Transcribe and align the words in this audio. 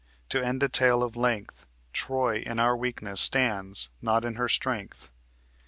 To 0.29 0.41
end 0.43 0.63
a 0.63 0.67
tale 0.67 1.03
of 1.03 1.15
length, 1.15 1.67
Troy 1.93 2.39
in 2.43 2.57
our 2.57 2.75
weakness 2.75 3.21
stands, 3.21 3.91
not 4.01 4.25
in 4.25 4.33
her 4.33 4.47
strength." 4.49 5.11